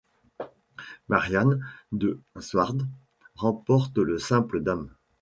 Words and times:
Mariaan 1.09 1.61
de 1.91 2.21
Swardt 2.39 2.87
remporte 3.35 3.99
le 3.99 4.17
simple 4.17 4.63
dames. 4.63 4.89